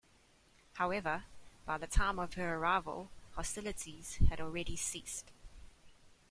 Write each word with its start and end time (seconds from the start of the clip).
However, 0.77 1.25
by 1.63 1.77
the 1.77 1.85
time 1.85 2.17
of 2.17 2.33
her 2.33 2.55
arrival, 2.57 3.11
hostilities 3.35 4.15
had 4.31 4.41
already 4.41 4.75
ceased. 4.75 5.29